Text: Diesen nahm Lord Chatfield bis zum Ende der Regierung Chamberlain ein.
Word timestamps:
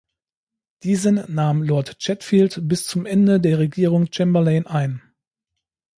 Diesen 0.81 1.23
nahm 1.27 1.61
Lord 1.61 1.99
Chatfield 1.99 2.61
bis 2.67 2.87
zum 2.87 3.05
Ende 3.05 3.39
der 3.39 3.59
Regierung 3.59 4.07
Chamberlain 4.11 4.65
ein. 4.65 5.03